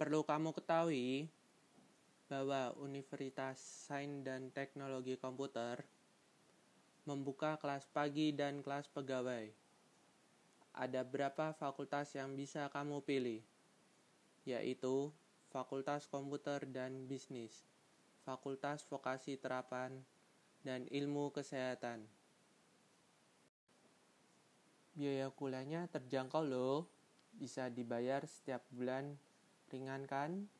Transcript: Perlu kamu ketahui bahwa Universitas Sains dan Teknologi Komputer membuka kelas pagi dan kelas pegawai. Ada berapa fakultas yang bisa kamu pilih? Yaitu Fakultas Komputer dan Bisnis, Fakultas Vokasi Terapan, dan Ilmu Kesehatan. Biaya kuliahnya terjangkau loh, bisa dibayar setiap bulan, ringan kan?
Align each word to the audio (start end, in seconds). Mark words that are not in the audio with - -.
Perlu 0.00 0.24
kamu 0.24 0.56
ketahui 0.56 1.28
bahwa 2.32 2.72
Universitas 2.80 3.60
Sains 3.60 4.24
dan 4.24 4.48
Teknologi 4.48 5.20
Komputer 5.20 5.84
membuka 7.04 7.60
kelas 7.60 7.84
pagi 7.92 8.32
dan 8.32 8.64
kelas 8.64 8.88
pegawai. 8.88 9.52
Ada 10.72 11.04
berapa 11.04 11.52
fakultas 11.52 12.16
yang 12.16 12.32
bisa 12.32 12.72
kamu 12.72 13.04
pilih? 13.04 13.44
Yaitu 14.48 15.12
Fakultas 15.52 16.08
Komputer 16.08 16.64
dan 16.64 17.04
Bisnis, 17.04 17.68
Fakultas 18.24 18.88
Vokasi 18.88 19.36
Terapan, 19.36 20.00
dan 20.64 20.88
Ilmu 20.88 21.28
Kesehatan. 21.28 22.08
Biaya 24.96 25.28
kuliahnya 25.28 25.92
terjangkau 25.92 26.40
loh, 26.40 26.88
bisa 27.36 27.68
dibayar 27.68 28.24
setiap 28.24 28.64
bulan, 28.72 29.20
ringan 29.72 30.06
kan? 30.06 30.50